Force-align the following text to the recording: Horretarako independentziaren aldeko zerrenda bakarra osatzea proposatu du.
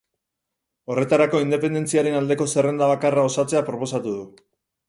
Horretarako 0.93 1.41
independentziaren 1.45 2.17
aldeko 2.23 2.49
zerrenda 2.57 2.91
bakarra 2.93 3.29
osatzea 3.33 3.65
proposatu 3.73 4.19
du. 4.21 4.29